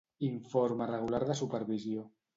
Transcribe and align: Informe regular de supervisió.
Informe 0.29 0.87
regular 0.95 1.23
de 1.33 1.37
supervisió. 1.43 2.11